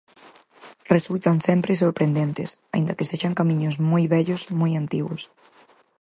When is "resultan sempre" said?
0.95-1.79